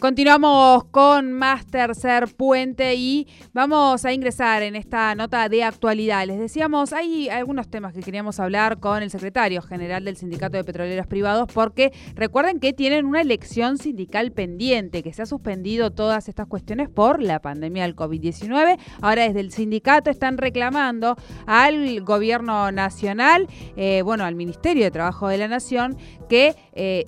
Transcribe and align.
Continuamos 0.00 0.84
con 0.84 1.32
más 1.32 1.66
tercer 1.66 2.28
puente 2.28 2.94
y 2.94 3.26
vamos 3.52 4.04
a 4.04 4.12
ingresar 4.12 4.62
en 4.62 4.76
esta 4.76 5.12
nota 5.16 5.48
de 5.48 5.64
actualidad. 5.64 6.24
Les 6.24 6.38
decíamos, 6.38 6.92
hay 6.92 7.28
algunos 7.28 7.68
temas 7.68 7.94
que 7.94 8.00
queríamos 8.00 8.38
hablar 8.38 8.78
con 8.78 9.02
el 9.02 9.10
secretario 9.10 9.60
general 9.60 10.04
del 10.04 10.16
Sindicato 10.16 10.56
de 10.56 10.62
Petroleros 10.62 11.08
Privados 11.08 11.50
porque 11.52 11.92
recuerden 12.14 12.60
que 12.60 12.72
tienen 12.72 13.06
una 13.06 13.22
elección 13.22 13.76
sindical 13.76 14.30
pendiente, 14.30 15.02
que 15.02 15.12
se 15.12 15.22
ha 15.22 15.26
suspendido 15.26 15.90
todas 15.90 16.28
estas 16.28 16.46
cuestiones 16.46 16.88
por 16.88 17.20
la 17.20 17.40
pandemia 17.40 17.82
del 17.82 17.96
COVID-19. 17.96 18.78
Ahora 19.00 19.24
desde 19.24 19.40
el 19.40 19.50
sindicato 19.50 20.10
están 20.10 20.38
reclamando 20.38 21.16
al 21.46 22.02
gobierno 22.02 22.70
nacional, 22.70 23.48
eh, 23.76 24.02
bueno, 24.02 24.24
al 24.24 24.36
Ministerio 24.36 24.84
de 24.84 24.92
Trabajo 24.92 25.26
de 25.26 25.38
la 25.38 25.48
Nación, 25.48 25.96
que 26.28 26.54
eh, 26.80 27.06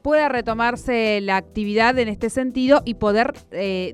pueda 0.00 0.30
retomarse 0.30 1.20
la 1.20 1.36
actividad 1.36 1.98
en 1.98 2.08
este 2.08 2.30
sentido 2.30 2.80
y 2.86 2.94
poder 2.94 3.34
eh, 3.52 3.92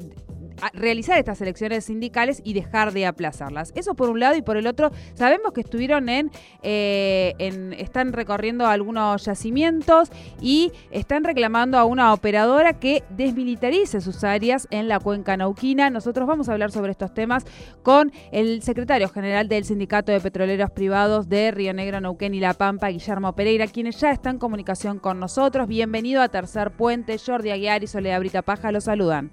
realizar 0.72 1.18
estas 1.18 1.40
elecciones 1.40 1.84
sindicales 1.84 2.40
y 2.44 2.52
dejar 2.52 2.92
de 2.92 3.06
aplazarlas. 3.06 3.72
Eso 3.74 3.94
por 3.94 4.10
un 4.10 4.20
lado 4.20 4.36
y 4.36 4.42
por 4.42 4.56
el 4.56 4.66
otro, 4.66 4.90
sabemos 5.14 5.52
que 5.52 5.60
estuvieron 5.60 6.08
en, 6.08 6.30
eh, 6.62 7.34
están 7.78 8.12
recorriendo 8.12 8.66
algunos 8.66 9.24
yacimientos 9.24 10.10
y 10.40 10.72
están 10.90 11.24
reclamando 11.24 11.78
a 11.78 11.84
una 11.84 12.12
operadora 12.12 12.74
que 12.78 13.02
desmilitarice 13.10 14.00
sus 14.00 14.24
áreas 14.24 14.68
en 14.70 14.88
la 14.88 15.00
cuenca 15.00 15.36
nauquina. 15.36 15.90
Nosotros 15.90 16.26
vamos 16.26 16.48
a 16.48 16.52
hablar 16.52 16.70
sobre 16.70 16.92
estos 16.92 17.12
temas 17.14 17.44
con 17.82 18.12
el 18.32 18.62
secretario 18.62 19.08
general 19.08 19.48
del 19.48 19.64
Sindicato 19.64 20.12
de 20.12 20.20
Petroleros 20.20 20.70
Privados 20.70 21.28
de 21.28 21.50
Río 21.50 21.74
Negro, 21.74 22.00
Nauquén 22.00 22.34
y 22.34 22.40
La 22.40 22.54
Pampa, 22.54 22.88
Guillermo 22.88 23.34
Pereira, 23.34 23.66
quienes 23.66 24.00
ya 24.00 24.10
están 24.10 24.30
en 24.30 24.38
comunicación 24.38 24.98
con 24.98 25.18
nosotros. 25.18 25.66
Bienvenido 25.66 26.22
a 26.22 26.28
Tercer 26.28 26.70
Puente. 26.70 27.18
Jordi 27.18 27.50
Aguiar 27.50 27.82
y 27.82 27.86
Soledad 27.86 28.20
Brita 28.20 28.42
Paja 28.42 28.72
los 28.72 28.84
saludan. 28.84 29.32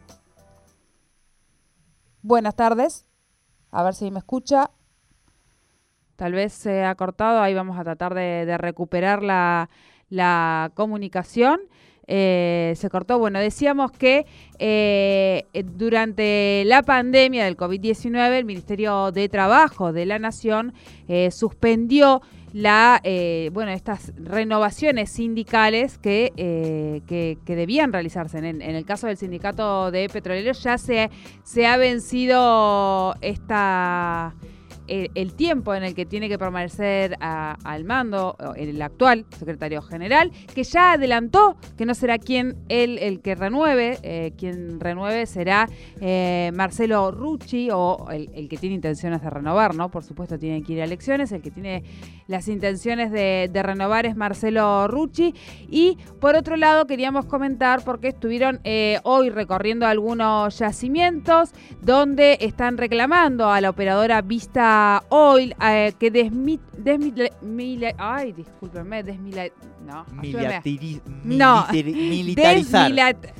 Buenas 2.27 2.57
tardes. 2.57 3.05
A 3.71 3.83
ver 3.83 3.93
si 3.93 4.11
me 4.11 4.19
escucha. 4.19 4.71
Tal 6.17 6.33
vez 6.33 6.51
se 6.51 6.83
ha 6.83 6.93
cortado. 6.95 7.39
Ahí 7.39 7.53
vamos 7.53 7.79
a 7.79 7.85
tratar 7.85 8.13
de, 8.13 8.57
recuperar 8.57 9.23
la, 9.23 10.71
comunicación. 10.73 11.61
Eh, 12.05 12.73
se 12.75 12.89
cortó. 12.89 13.17
Bueno, 13.17 13.39
decíamos 13.39 13.93
que 13.93 14.25
eh, 14.59 15.45
durante 15.77 16.63
la 16.65 16.83
pandemia 16.83 17.45
del 17.45 17.55
COVID-19 17.55 18.31
el 18.33 18.43
Ministerio 18.43 19.13
de 19.13 19.29
Trabajo 19.29 19.93
de 19.93 20.05
la 20.05 20.19
Nación 20.19 20.73
eh, 21.07 21.31
suspendió 21.31 22.21
la, 22.53 23.01
eh, 23.03 23.49
bueno, 23.53 23.71
estas 23.71 24.13
renovaciones 24.17 25.11
sindicales 25.11 25.97
que, 25.97 26.33
eh, 26.37 27.01
que, 27.07 27.55
debían 27.55 27.91
realizarse. 27.91 28.37
En, 28.37 28.45
en, 28.45 28.75
el 28.75 28.85
caso 28.85 29.07
del 29.07 29.17
sindicato 29.17 29.91
de 29.91 30.09
petroleros 30.09 30.63
ya 30.63 30.77
se, 30.77 31.09
se 31.43 31.67
ha 31.67 31.77
vencido 31.77 33.15
esta 33.21 34.33
el, 34.87 35.33
tiempo 35.33 35.75
en 35.75 35.83
el 35.83 35.93
que 35.93 36.05
tiene 36.05 36.29
que 36.29 36.37
permanecer 36.37 37.15
al 37.19 37.83
mando 37.83 38.35
el 38.55 38.81
actual 38.81 39.25
secretario 39.37 39.81
general, 39.81 40.31
que 40.53 40.63
ya 40.63 40.93
adelantó 40.93 41.57
que 41.77 41.85
no 41.85 41.93
será 41.93 42.17
quien 42.17 42.55
él 42.69 42.97
el 42.99 43.21
que 43.21 43.35
renueve, 43.35 43.97
eh, 44.03 44.33
quien 44.37 44.79
renueve 44.79 45.25
será 45.25 45.69
eh, 45.99 46.51
Marcelo 46.53 47.11
Rucci 47.11 47.69
o 47.71 48.07
el, 48.11 48.47
que 48.47 48.57
tiene 48.57 48.75
intenciones 48.75 49.21
de 49.21 49.29
renovar, 49.29 49.75
¿no? 49.75 49.89
Por 49.89 50.03
supuesto 50.03 50.37
tiene 50.37 50.63
que 50.63 50.73
ir 50.73 50.81
a 50.81 50.85
elecciones, 50.85 51.31
el 51.31 51.41
que 51.41 51.51
tiene 51.51 51.83
las 52.27 52.47
intenciones 52.47 53.11
de, 53.11 53.49
renovar 53.57 54.05
es 54.05 54.15
Marcelo 54.15 54.87
Rucci. 54.87 55.33
Y 55.69 55.97
por 56.19 56.35
otro 56.35 56.55
lado 56.55 56.85
queríamos 56.85 57.25
comentar 57.25 57.83
porque 57.83 58.09
estuvieron 58.09 58.59
eh, 58.63 58.99
hoy 59.03 59.29
recorriendo 59.29 59.87
algunos 59.87 60.59
yacimientos 60.59 61.51
donde 61.81 62.37
están 62.41 62.77
reclamando 62.77 63.49
a 63.49 63.59
la 63.61 63.69
operadora 63.69 64.21
Vista 64.21 64.76
Oil 65.09 65.55
eh, 65.61 65.93
que 65.99 66.09
desmi, 66.11 66.59
ay, 67.97 68.33
discúlpenme, 68.33 69.03
desmila, 69.03 69.49
no, 69.87 70.05
no. 71.23 71.67
militarizar. 71.71 72.91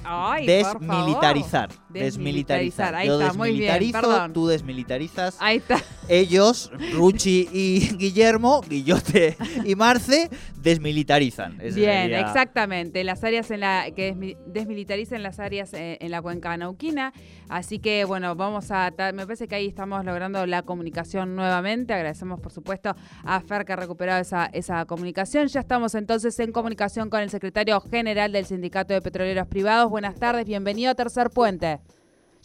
ay, 0.05 0.45
desmilitarizar. 0.47 1.69
Desmilitarizar. 1.89 2.95
Ahí 2.95 3.09
está, 3.09 3.33
muy 3.33 3.57
bien, 3.57 3.91
perdón. 3.91 4.31
Tú 4.31 4.47
desmilitarizas. 4.47 5.35
Ahí 5.39 5.57
está. 5.57 5.81
Ellos, 6.07 6.71
Ruchi 6.93 7.49
y 7.51 7.97
Guillermo, 7.97 8.61
Guillote 8.61 9.35
y 9.65 9.75
Marce, 9.75 10.29
desmilitarizan. 10.61 11.57
bien, 11.57 12.13
exactamente. 12.13 13.03
Las 13.03 13.23
áreas 13.23 13.51
en 13.51 13.59
la 13.59 13.91
que 13.91 14.37
desmilitarizan 14.45 15.23
las 15.23 15.39
áreas 15.39 15.73
eh, 15.73 15.97
en, 15.99 16.11
la 16.11 16.21
cuenca 16.21 16.55
nauquina. 16.55 17.11
Así 17.49 17.79
que, 17.79 18.05
bueno, 18.05 18.35
vamos 18.35 18.71
a. 18.71 18.91
Me 19.13 19.25
parece 19.25 19.47
que 19.47 19.55
ahí 19.55 19.67
estamos 19.67 20.05
logrando 20.05 20.45
la 20.45 20.61
comunicación 20.61 21.35
nuevamente. 21.35 21.93
Agradecemos, 21.93 22.39
por 22.39 22.53
supuesto, 22.53 22.95
a 23.23 23.41
Fer 23.41 23.65
que 23.65 23.73
ha 23.73 23.75
recuperado 23.75 24.21
esa, 24.21 24.45
esa 24.45 24.85
comunicación. 24.85 25.47
Ya 25.47 25.59
estamos 25.59 25.93
entonces 25.95 26.36
en 26.43 26.51
comunicación 26.51 27.09
con 27.09 27.21
el 27.21 27.29
secretario 27.29 27.79
general 27.81 28.31
del 28.31 28.45
Sindicato 28.45 28.93
de 28.93 29.01
Petroleros 29.01 29.47
Privados. 29.47 29.89
Buenas 29.89 30.19
tardes, 30.19 30.45
bienvenido 30.45 30.91
a 30.91 30.95
Tercer 30.95 31.29
Puente. 31.29 31.79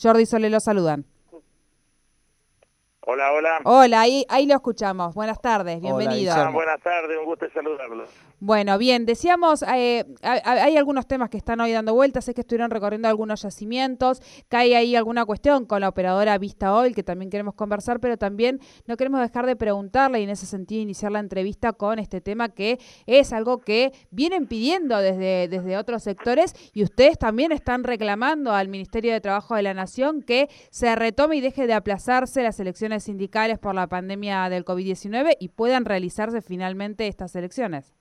Jordi 0.01 0.27
Sole 0.27 0.51
lo 0.51 0.61
saludan. 0.61 1.05
Hola, 3.05 3.33
hola. 3.33 3.61
Hola, 3.65 4.01
ahí, 4.01 4.25
ahí 4.29 4.47
lo 4.47 4.55
escuchamos. 4.55 5.15
Buenas 5.15 5.41
tardes, 5.41 5.81
bienvenido. 5.81 6.35
buenas 6.53 6.81
tardes, 6.81 7.19
un 7.19 7.25
gusto 7.25 7.47
saludarlo. 7.53 8.05
Bueno, 8.45 8.77
bien, 8.77 9.07
decíamos, 9.07 9.63
eh, 9.73 10.05
hay 10.21 10.77
algunos 10.77 11.07
temas 11.07 11.31
que 11.31 11.37
están 11.37 11.61
hoy 11.61 11.71
dando 11.71 11.95
vueltas, 11.95 12.25
sé 12.25 12.35
que 12.35 12.41
estuvieron 12.41 12.73
recorriendo 12.73 13.07
algunos 13.07 13.43
yacimientos, 13.43 14.21
hay 14.51 14.75
ahí 14.75 14.97
alguna 14.97 15.25
cuestión 15.25 15.65
con 15.65 15.81
la 15.81 15.89
operadora 15.89 16.37
Vista 16.39 16.75
Oil 16.75 16.93
que 16.93 17.05
también 17.05 17.31
queremos 17.31 17.55
conversar, 17.55 18.01
pero 18.01 18.17
también 18.17 18.59
no 18.89 18.97
queremos 18.97 19.21
dejar 19.21 19.47
de 19.47 19.55
preguntarle 19.55 20.19
y 20.19 20.25
en 20.25 20.31
ese 20.31 20.47
sentido 20.47 20.83
iniciar 20.83 21.13
la 21.13 21.21
entrevista 21.21 21.73
con 21.73 22.01
este 22.01 22.21
tema 22.21 22.49
que 22.49 22.81
es 23.07 23.33
algo 23.33 23.61
que 23.61 23.93
vienen 24.11 24.49
pidiendo 24.49 24.99
desde, 24.99 25.47
desde 25.47 25.77
otros 25.77 26.03
sectores 26.03 26.53
y 26.73 26.83
ustedes 26.83 27.19
también 27.19 27.53
están 27.53 27.85
reclamando 27.85 28.53
al 28.55 28.67
Ministerio 28.67 29.13
de 29.13 29.21
Trabajo 29.21 29.55
de 29.55 29.63
la 29.63 29.73
Nación 29.73 30.21
que 30.21 30.49
se 30.73 30.93
retome 30.97 31.37
y 31.37 31.43
deje 31.43 31.69
de 31.69 31.75
aplazarse 31.75 32.43
las 32.43 32.59
elecciones 32.59 33.05
sindicales 33.05 33.61
por 33.61 33.77
la 33.77 33.87
pandemia 33.87 34.49
del 34.49 34.65
COVID-19 34.65 35.37
y 35.39 35.51
puedan 35.51 35.85
realizarse 35.85 36.43
finalmente 36.43 37.07
estas 37.07 37.37
elecciones. 37.37 37.93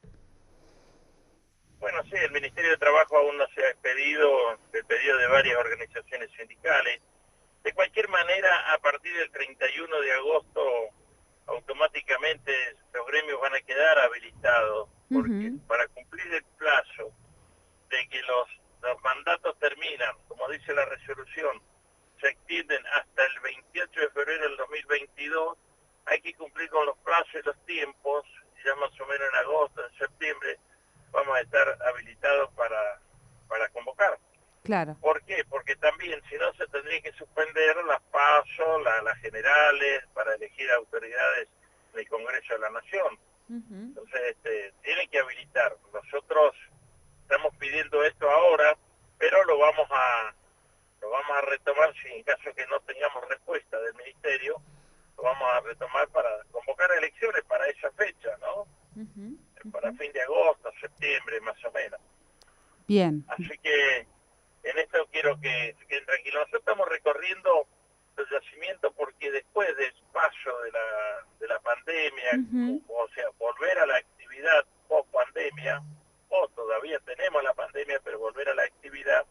Bueno, 1.81 2.03
sí, 2.03 2.15
el 2.15 2.31
Ministerio 2.31 2.69
de 2.69 2.77
Trabajo 2.77 3.17
aún 3.17 3.37
no 3.37 3.47
se 3.55 3.65
ha 3.65 3.69
expedido, 3.69 4.51
el 4.71 4.85
pedido 4.85 5.17
de 5.17 5.27
varias 5.27 5.57
organizaciones 5.57 6.29
sindicales. 6.37 7.01
De 7.63 7.73
cualquier 7.73 8.07
manera, 8.07 8.71
a 8.71 8.77
partir 8.77 9.11
del 9.17 9.31
31 9.31 10.01
de 10.01 10.11
agosto, 10.13 10.61
automáticamente 11.47 12.53
los 12.93 13.07
gremios 13.07 13.41
van 13.41 13.55
a 13.55 13.61
quedar 13.61 13.97
habilitados, 13.97 14.89
porque 15.11 15.53
para 15.67 15.87
cumplir 15.87 16.31
el 16.35 16.43
plazo 16.59 17.11
de 17.89 18.07
que 18.09 18.21
los, 18.21 18.47
los 18.83 19.01
mandatos 19.01 19.57
terminan, 19.57 20.15
como 20.27 20.47
dice 20.49 20.73
la 20.75 20.85
resolución, 20.85 21.61
se 22.21 22.29
extienden 22.29 22.85
hasta 22.93 23.25
el 23.25 23.39
28 23.39 23.99
de 24.01 24.09
febrero 24.11 24.49
del 24.49 24.57
2022, 24.57 25.57
hay 26.05 26.21
que 26.21 26.33
cumplir 26.35 26.69
con 26.69 26.85
los 26.85 26.97
plazos 26.99 27.33
y 27.33 27.45
los 27.45 27.65
tiempos, 27.65 28.23
ya 28.63 28.75
más 28.75 28.91
o 29.01 29.05
menos 29.07 29.27
en 29.29 29.35
agosto, 29.39 29.83
en 29.83 29.97
septiembre, 29.97 30.59
vamos 31.11 31.37
a 31.37 31.41
estar 31.41 31.77
habilitados 31.87 32.51
para, 32.53 32.99
para 33.47 33.69
convocar. 33.69 34.17
Claro. 34.63 34.95
¿Por 35.01 35.21
qué? 35.23 35.43
Porque 35.49 35.75
también, 35.77 36.21
si 36.29 36.35
no, 36.35 36.53
se 36.53 36.67
tendría 36.67 37.01
que 37.01 37.11
suspender 37.13 37.75
las 37.85 38.01
pasos, 38.03 38.83
las 39.03 39.17
generales, 39.17 40.03
para 40.13 40.35
elegir 40.35 40.69
autoridades 40.71 41.47
del 41.93 42.07
Congreso 42.07 42.53
de 42.53 42.59
la 42.59 42.69
Nación. 42.69 43.19
Entonces, 43.49 44.21
este, 44.29 44.73
tienen 44.81 45.09
que 45.09 45.19
habilitar. 45.19 45.75
Nosotros 45.93 46.55
estamos 47.23 47.53
pidiendo 47.57 48.01
esto 48.03 48.29
ahora, 48.29 48.77
pero 49.17 49.43
lo 49.43 49.57
vamos 49.57 49.87
a 49.89 50.33
lo 51.01 51.09
vamos 51.09 51.37
a 51.37 51.41
retomar 51.41 51.93
si 51.95 52.09
en 52.09 52.23
caso 52.23 52.53
que 52.55 52.65
no 52.67 52.79
tengamos 52.81 53.27
respuesta 53.27 53.79
del 53.81 53.95
Ministerio, 53.95 54.61
lo 55.17 55.23
vamos 55.23 55.49
a 55.51 55.59
retomar 55.61 56.07
para 56.09 56.29
convocar 56.51 56.89
elecciones 56.97 57.43
para 57.45 57.67
esa 57.67 57.91
fecha, 57.91 58.37
¿no? 58.39 58.67
Para 59.71 59.93
fin 59.93 60.11
de 60.11 60.21
agosto, 60.21 60.71
septiembre, 60.79 61.41
más 61.41 61.63
o 61.65 61.71
menos. 61.71 61.99
Bien. 62.87 63.23
Así 63.27 63.57
que 63.61 64.07
en 64.63 64.77
esto 64.77 65.07
quiero 65.11 65.39
que 65.39 65.75
se 65.79 65.85
queden 65.87 66.05
tranquilos. 66.05 66.41
Nosotros 66.41 66.61
estamos 66.61 66.89
recorriendo 66.89 67.67
los 68.17 68.29
yacimientos 68.29 68.93
porque 68.95 69.31
después 69.31 69.75
del 69.77 69.93
paso 70.11 70.61
de 70.63 70.71
la, 70.71 71.25
de 71.39 71.47
la 71.47 71.59
pandemia, 71.59 72.79
o 72.87 73.07
sea, 73.15 73.25
volver 73.39 73.79
a 73.79 73.85
la 73.85 73.97
actividad 73.97 74.65
post 74.87 75.09
pandemia, 75.11 75.81
o 76.29 76.47
todavía 76.49 76.99
tenemos 76.99 77.43
la 77.43 77.53
pandemia, 77.53 77.99
pero 78.03 78.19
volver 78.19 78.49
a 78.49 78.55
la 78.55 78.63
actividad, 78.63 79.25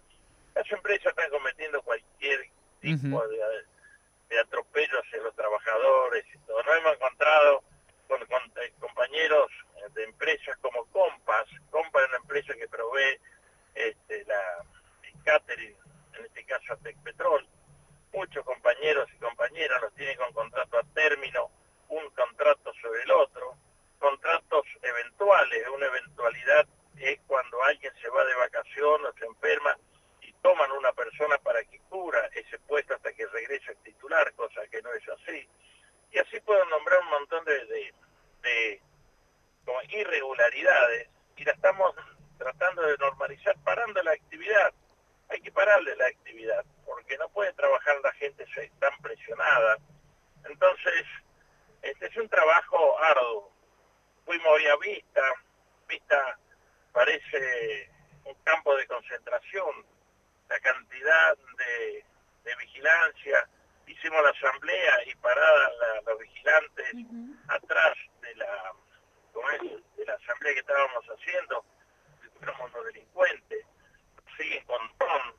las 0.55 0.71
empresas 0.71 1.07
están 1.07 1.31
cometiendo 1.31 1.83
cualquier 1.83 2.49
tipo 2.81 3.27
de, 3.29 3.39
de 4.31 4.39
atropello 4.41 5.01
hacia 5.01 5.23
los 5.23 5.35
trabajadores 5.35 6.25
y 6.35 6.39
todo. 6.47 6.63
Nos 6.63 6.77
hemos 6.79 6.95
encontrado 6.95 7.63
con, 8.09 8.23
eh, 8.23 8.73
compañeros 8.81 9.50
empresas 10.31 10.57
como 10.59 10.85
Compass. 10.87 11.49
Compass 11.71 12.03
es 12.03 12.09
una 12.09 12.19
empresa 12.19 12.55
que 12.55 12.69
provee 12.69 13.19
este, 13.75 14.25
la 14.27 14.65
Aster, 15.35 15.61
en 15.61 16.25
este 16.25 16.45
caso 16.45 16.73
a 16.73 16.77
Tecpetrol. 16.79 17.47
Muchos 18.13 18.45
compañeros 18.45 19.09
y 19.15 19.19
compañeras 19.19 19.81
los 19.83 19.95
tienen 19.95 20.17
con 20.17 20.33
contrato 20.33 20.79
a 20.79 20.83
término, 20.95 21.51
un 21.89 22.11
contrato 22.11 22.73
sobre 22.81 23.03
el 23.03 23.11
otro, 23.13 23.57
contratos 23.99 24.67
eventuales, 24.83 25.69
una 25.69 25.87
eventualidad 25.87 26.67
es 26.97 27.21
cuando 27.27 27.63
alguien 27.63 27.93
se 28.01 28.09
va 28.09 28.25
de 28.25 28.35
vacación 28.35 29.07
o 29.07 29.13
se 29.13 29.25
enferma 29.27 29.77
y 30.23 30.33
toman 30.43 30.71
una 30.73 30.93
persona 30.93 31.39
para 31.39 31.63
que 31.65 31.79
cubra 31.89 32.27
ese 32.35 32.59
puesto 32.61 32.95
hasta 32.95 33.13
que 33.13 33.27
regrese 33.27 33.73
el 33.73 33.79
titular, 33.79 34.33
cosa 34.35 34.67
que 34.69 34.83
no 34.83 34.93
es 34.93 35.09
así. 35.09 35.49
Y 36.11 36.19
así 36.19 36.41
puedo 36.41 36.65
nombrar 36.65 36.99
un 37.01 37.11
montón 37.11 37.45
de, 37.45 37.65
de, 37.67 37.95
de 38.43 38.83
como 39.65 39.81
irregularidades 39.89 41.09
y 41.37 41.45
la 41.45 41.53
estamos 41.53 41.95
tratando 42.39 42.83
de 42.83 42.97
normalizar 42.99 43.57
parando 43.65 44.03
la 44.03 44.13
actividad. 44.13 44.73
Hay 45.29 45.41
que 45.41 45.53
pararle 45.53 45.95
la 45.97 46.07
actividad 46.07 46.65
porque 46.85 47.17
no 47.19 47.29
puede 47.29 47.53
trabajar 47.53 47.97
la 48.03 48.13
gente 48.15 48.45
tan 48.79 48.99
presionada. 49.01 49.79
Entonces, 50.45 51.05
este 51.83 52.07
es 52.07 52.17
un 52.17 52.29
trabajo 52.29 52.99
arduo. 53.03 53.53
Fuimos 54.25 54.61
a 54.73 54.77
vista, 54.77 55.23
vista 55.89 56.39
parece 56.93 57.91
un 58.25 58.35
campo 58.45 58.77
de 58.77 58.87
concentración, 58.87 59.87
la 60.49 60.59
cantidad 60.61 61.37
de, 61.59 62.05
vigilancia, 62.59 63.49
hicimos 63.87 64.23
la 64.23 64.31
asamblea 64.31 65.05
y 65.07 65.15
paradas 65.17 65.73
los 66.05 66.19
vigilantes 66.19 66.95
atrás 67.49 67.97
de 68.21 68.35
la, 68.35 68.73
de 69.97 70.05
la 70.05 70.15
asamblea 70.15 70.55
que 70.55 70.61
estábamos 70.61 71.05
haciendo, 71.07 71.65
fuéramos 72.39 72.73
unos 72.73 72.87
delincuentes, 72.87 73.67
siguen 74.37 74.65
con 74.65 74.99
ton, 74.99 75.35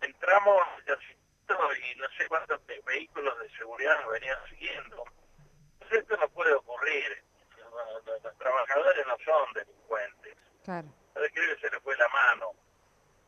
entramos 0.00 0.66
y 1.48 1.98
no 1.98 2.08
sé 2.18 2.26
cuántos 2.28 2.60
vehículos 2.84 3.38
de 3.38 3.50
seguridad 3.50 4.00
nos 4.00 4.12
venían 4.12 4.38
siguiendo. 4.48 5.04
Entonces 5.86 6.02
esto 6.02 6.16
no 6.16 6.28
puede 6.30 6.52
ocurrir, 6.52 7.22
los, 8.24 8.38
trabajadores 8.38 9.06
no 9.06 9.16
son 9.24 9.52
delincuentes. 9.54 10.36
Claro. 10.64 10.88
Creo 11.14 11.30
que 11.32 11.60
se 11.60 11.70
le 11.70 11.80
fue 11.80 11.96
la 11.96 12.08
mano. 12.08 12.54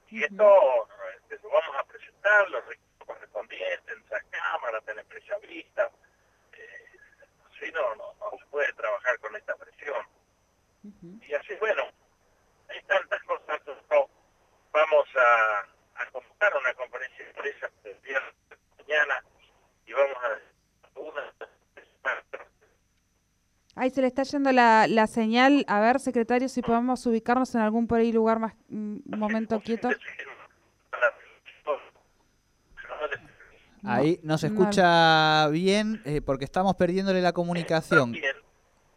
Y 0.08 0.24
esto 0.24 0.88
este, 1.14 1.38
lo 1.40 1.50
vamos 1.50 1.76
a 1.76 1.84
presentar, 1.84 2.50
los 2.50 2.64
correspondientes, 3.06 3.96
en 3.96 4.02
esa 4.02 4.20
cámara, 4.30 4.82
en 4.88 4.98
empresa 4.98 5.38
vista. 5.38 5.88
Eh, 6.52 6.98
así 7.46 7.70
no, 7.70 7.94
no, 7.94 8.14
no 8.18 8.38
se 8.38 8.46
puede 8.46 8.72
trabajar 8.72 9.18
con 9.20 9.36
esta 9.36 9.54
presión. 9.54 10.04
Y 11.28 11.34
así, 11.34 11.54
bueno, 11.60 11.84
hay 12.70 12.82
tantas 12.82 13.22
cosas. 13.22 13.60
vamos 14.72 15.08
a, 15.14 16.02
a 16.02 16.06
convocar 16.10 16.56
una 16.56 16.74
conferencia 16.74 17.24
de 17.24 17.34
prensa 17.34 17.70
el 17.84 18.02
día 18.02 18.20
de 18.50 18.56
mañana 18.78 19.22
y 19.86 19.92
vamos 19.92 20.16
a 20.24 20.98
una 20.98 21.32
Ahí 23.78 23.90
se 23.90 24.00
le 24.00 24.08
está 24.08 24.24
yendo 24.24 24.50
la, 24.50 24.88
la 24.88 25.06
señal. 25.06 25.64
A 25.68 25.78
ver, 25.78 26.00
secretario, 26.00 26.48
si 26.48 26.62
podemos 26.62 27.06
ubicarnos 27.06 27.54
en 27.54 27.60
algún 27.60 27.86
por 27.86 28.00
ahí 28.00 28.10
lugar 28.10 28.40
más, 28.40 28.54
un 28.68 29.02
momento 29.06 29.60
quieto. 29.60 29.88
Ahí 33.84 34.18
nos 34.24 34.42
escucha 34.42 35.46
bien 35.48 36.02
eh, 36.04 36.20
porque 36.20 36.44
estamos 36.44 36.74
perdiéndole 36.74 37.22
la 37.22 37.32
comunicación. 37.32 38.10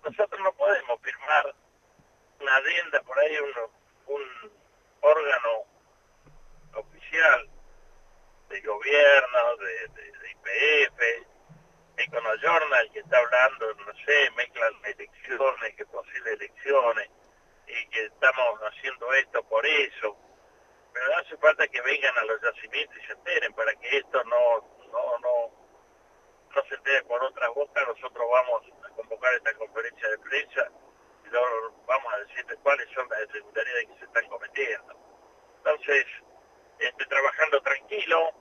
Nosotros 0.04 0.42
no 0.44 0.52
podemos 0.54 1.00
firmar 1.04 1.56
una 2.42 2.56
adenda 2.56 3.02
por 3.04 3.20
ahí, 3.20 3.36
un, 3.38 4.16
un 4.16 4.52
órgano 5.02 5.50
oficial 6.74 7.48
de 8.50 8.62
gobierno, 8.62 9.58
de, 9.60 10.02
de, 10.02 10.12
IPF, 12.36 12.42
Journal 12.42 12.90
que 12.92 13.00
está 13.00 13.18
hablando, 13.18 13.74
no 13.86 13.94
sé, 14.06 14.32
mezclan 14.36 14.74
elecciones, 14.86 15.76
que 15.76 15.86
posibles 15.86 16.34
elecciones, 16.34 17.10
y 17.68 17.88
que 17.90 18.06
estamos 18.06 18.60
haciendo 18.62 19.14
esto 19.14 19.44
por 19.44 19.66
eso. 19.66 20.16
Pero 20.94 21.18
hace 21.18 21.38
falta 21.38 21.68
que 21.68 21.82
vengan 21.82 22.18
a 22.18 22.26
los 22.26 22.42
yacimientos 22.42 22.98
y 22.98 23.06
se 23.08 23.14
enteren 23.14 23.54
para 23.54 23.74
que 23.76 23.98
esto 23.98 24.24
no, 24.26 24.60
no, 24.92 25.18
no, 25.20 25.52
no 26.54 26.64
se 26.68 26.76
entere 26.76 27.04
por 27.04 27.24
otra 27.24 27.48
boca. 27.50 27.86
Nosotros 27.86 28.28
vamos 28.30 28.64
a 28.84 28.90
convocar 28.96 29.34
esta 29.36 29.54
conferencia 29.56 30.10
de 30.10 30.18
prensa 30.20 30.70
y 31.26 31.30
vamos 31.86 32.14
a 32.14 32.18
decirles 32.20 32.58
cuáles 32.62 32.90
son 32.94 33.08
las 33.10 33.22
irregularidades 33.22 33.88
que 33.88 34.00
se 34.00 34.06
están 34.06 34.28
cometiendo. 34.28 34.96
Entonces, 35.58 36.06
estoy 36.80 37.08
trabajando 37.08 37.62
tranquilo, 37.62 38.34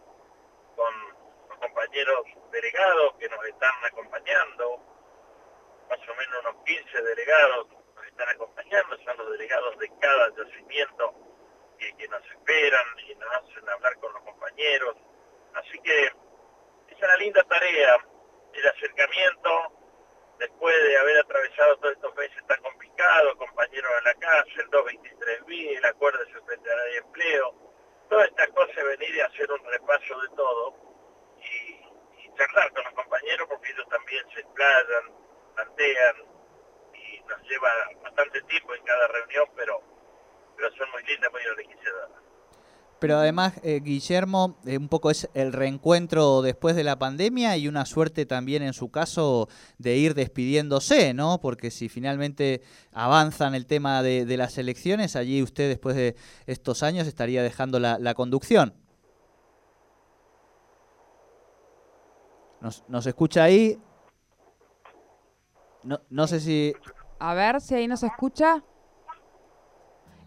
con 0.74 1.09
compañeros 1.60 2.26
delegados 2.50 3.14
que 3.18 3.28
nos 3.28 3.44
están 3.44 3.84
acompañando, 3.84 4.78
más 5.88 5.98
o 5.98 6.14
menos 6.14 6.40
unos 6.40 6.64
15 6.64 7.02
delegados 7.02 7.68
nos 7.94 8.06
están 8.06 8.28
acompañando, 8.28 8.96
son 9.04 9.16
los 9.18 9.30
delegados 9.32 9.78
de 9.78 9.90
cada 10.00 10.28
yacimiento 10.36 11.14
que, 11.78 12.08
nos 12.08 12.24
esperan 12.26 12.86
y 13.08 13.14
nos 13.14 13.32
hacen 13.34 13.68
hablar 13.68 13.96
con 13.98 14.12
los 14.12 14.22
compañeros. 14.22 14.96
Así 15.54 15.78
que 15.80 16.04
es 16.06 16.98
una 16.98 17.16
linda 17.16 17.42
tarea 17.44 17.96
el 18.52 18.68
acercamiento 18.68 19.50
después 20.38 20.74
de 20.82 20.96
haber 20.96 21.18
atravesado 21.18 21.76
todos 21.78 21.94
estos 21.94 22.14
meses 22.16 22.46
tan 22.46 22.60
complicados, 22.62 23.36
compañeros 23.36 23.90
de 23.96 24.02
la 24.02 24.14
casa, 24.14 24.50
el 24.56 24.70
223B, 24.70 25.76
el 25.76 25.84
acuerdo 25.84 26.18
de 26.24 26.32
secretaría 26.32 26.74
de 26.74 26.96
empleo, 26.98 27.54
todas 28.08 28.28
estas 28.28 28.48
cosas, 28.48 28.84
venir 28.84 29.14
y 29.14 29.20
hacer 29.20 29.50
un 29.52 29.64
repaso 29.64 30.20
de 30.20 30.28
todo 30.36 30.89
charlar 32.40 32.72
con 32.72 32.84
los 32.84 32.94
compañeros 32.94 33.46
porque 33.48 33.72
ellos 33.72 33.86
también 33.88 34.24
se 34.32 34.40
explayan, 34.40 35.04
plantean 35.54 36.16
y 36.94 37.20
nos 37.28 37.40
lleva 37.48 37.68
bastante 38.02 38.40
tiempo 38.42 38.74
en 38.74 38.82
cada 38.84 39.06
reunión, 39.08 39.44
pero, 39.56 39.82
pero 40.56 40.70
son 40.76 40.90
muy 40.90 41.02
lindas, 41.04 41.30
muy 41.30 41.42
enriquecedoras. 41.42 42.10
Pero 42.98 43.16
además, 43.16 43.54
eh, 43.62 43.80
Guillermo, 43.82 44.58
eh, 44.66 44.76
un 44.76 44.88
poco 44.88 45.10
es 45.10 45.28
el 45.32 45.54
reencuentro 45.54 46.42
después 46.42 46.76
de 46.76 46.84
la 46.84 46.98
pandemia 46.98 47.56
y 47.56 47.66
una 47.66 47.86
suerte 47.86 48.26
también 48.26 48.62
en 48.62 48.74
su 48.74 48.90
caso 48.90 49.48
de 49.78 49.96
ir 49.96 50.14
despidiéndose, 50.14 51.14
¿no? 51.14 51.40
Porque 51.40 51.70
si 51.70 51.88
finalmente 51.88 52.60
avanzan 52.92 53.54
el 53.54 53.64
tema 53.66 54.02
de, 54.02 54.36
las 54.36 54.58
elecciones, 54.58 55.16
allí 55.16 55.42
usted 55.42 55.68
después 55.70 55.96
de 55.96 56.14
estos 56.46 56.82
años 56.82 57.06
estaría 57.06 57.42
dejando 57.42 57.80
la 57.80 58.14
conducción. 58.14 58.74
¿Nos, 62.60 62.84
nos 62.88 63.06
escucha 63.06 63.44
ahí? 63.44 63.78
No, 65.82 66.00
no 66.10 66.26
sé 66.26 66.40
si... 66.40 66.74
A 67.18 67.34
ver 67.34 67.60
si 67.60 67.74
ahí 67.74 67.88
nos 67.88 68.02
escucha. 68.02 68.62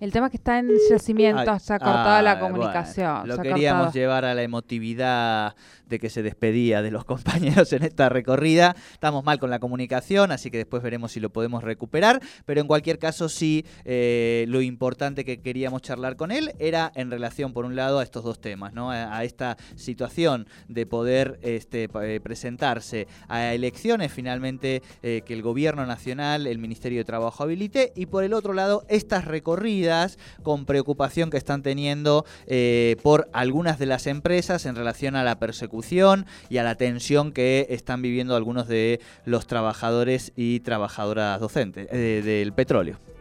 El 0.03 0.12
tema 0.12 0.25
es 0.25 0.31
que 0.31 0.38
está 0.38 0.60
en 0.60 0.69
yacimiento, 0.89 1.57
se 1.60 1.74
ha 1.74 1.79
cortado 1.79 2.22
la 2.22 2.38
comunicación. 2.38 3.25
lo 3.25 3.38
queríamos 3.38 3.93
llevar 3.93 4.25
a 4.25 4.36
la 4.36 4.43
emotividad 4.43 5.55
de 5.86 5.98
que 5.98 6.10
se 6.10 6.22
despedía 6.22 6.81
de 6.81 6.91
los 6.91 7.05
compañeros 7.05 7.72
en 7.72 7.83
esta 7.83 8.10
recorrida. 8.10 8.75
Estamos 8.91 9.24
mal 9.24 9.39
con 9.39 9.50
la 9.50 9.60
comunicación, 9.60 10.33
así 10.33 10.51
que 10.51 10.57
después 10.57 10.83
veremos 10.83 11.13
si 11.13 11.22
lo 11.22 11.29
podemos 11.29 11.63
recuperar. 11.63 12.19
Pero 12.43 12.60
en 12.60 12.67
cualquier 12.67 13.00
caso, 13.00 13.29
sí, 13.29 13.65
eh, 13.86 14.43
lo 14.50 14.62
importante 14.62 15.24
que 15.24 15.39
queríamos 15.39 15.81
charlar 15.81 16.17
con 16.17 16.31
él 16.31 16.51
era 16.60 16.91
en 16.95 17.10
relación, 17.10 17.53
por 17.53 17.63
un 17.63 17.77
lado, 17.77 18.00
a 18.00 18.03
estos 18.03 18.25
dos 18.25 18.41
temas, 18.41 18.74
¿no? 18.74 18.91
A, 18.91 19.24
esta 19.24 19.55
situación 19.77 20.48
de 20.67 20.86
poder 20.86 21.39
este, 21.43 21.88
eh, 22.01 22.19
presentarse 22.22 23.07
a 23.29 23.53
elecciones, 23.53 24.12
finalmente, 24.12 24.81
eh, 25.01 25.22
que 25.25 25.33
el 25.33 25.41
gobierno 25.41 25.86
nacional, 25.86 26.45
el 26.45 26.57
Ministerio 26.57 27.00
de 27.00 27.05
Trabajo 27.05 27.43
habilite, 27.43 27.93
y 27.95 28.07
por 28.07 28.25
el 28.25 28.33
otro 28.33 28.51
lado, 28.51 28.83
estas 28.89 29.24
recorridas 29.24 29.92
con 30.41 30.65
preocupación 30.65 31.29
que 31.29 31.38
están 31.38 31.63
teniendo 31.63 32.25
eh, 32.47 32.97
por 33.03 33.29
algunas 33.33 33.79
de 33.79 33.85
las 33.85 34.07
empresas 34.07 34.65
en 34.65 34.75
relación 34.75 35.15
a 35.15 35.23
la 35.23 35.39
persecución 35.39 36.25
y 36.50 36.57
a 36.57 36.63
la 36.63 36.75
tensión 36.75 37.31
que 37.31 37.67
están 37.69 38.01
viviendo 38.01 38.35
algunos 38.35 38.67
de 38.67 39.00
los 39.25 39.47
trabajadores 39.47 40.31
y 40.35 40.59
trabajadoras 40.62 41.39
docentes 41.39 41.88
eh, 41.91 42.21
del 42.23 42.53
petróleo. 42.53 43.12